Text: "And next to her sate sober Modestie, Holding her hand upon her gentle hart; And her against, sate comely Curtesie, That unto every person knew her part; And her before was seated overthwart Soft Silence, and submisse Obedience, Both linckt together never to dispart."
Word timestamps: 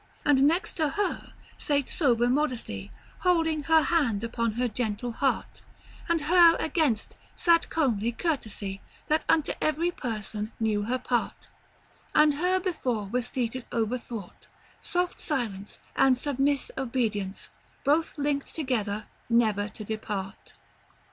"And 0.25 0.41
next 0.47 0.73
to 0.77 0.89
her 0.89 1.31
sate 1.59 1.87
sober 1.87 2.25
Modestie, 2.25 2.89
Holding 3.19 3.61
her 3.65 3.83
hand 3.83 4.23
upon 4.23 4.53
her 4.53 4.67
gentle 4.67 5.11
hart; 5.11 5.61
And 6.09 6.21
her 6.21 6.55
against, 6.55 7.15
sate 7.35 7.69
comely 7.69 8.11
Curtesie, 8.11 8.81
That 9.09 9.25
unto 9.29 9.53
every 9.61 9.91
person 9.91 10.53
knew 10.59 10.81
her 10.85 10.97
part; 10.97 11.49
And 12.15 12.33
her 12.33 12.59
before 12.59 13.09
was 13.09 13.27
seated 13.27 13.67
overthwart 13.71 14.47
Soft 14.81 15.19
Silence, 15.19 15.77
and 15.95 16.15
submisse 16.15 16.71
Obedience, 16.79 17.49
Both 17.83 18.15
linckt 18.17 18.53
together 18.55 19.05
never 19.29 19.69
to 19.69 19.83
dispart." 19.85 20.53